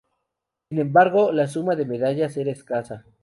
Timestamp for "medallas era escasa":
1.85-3.05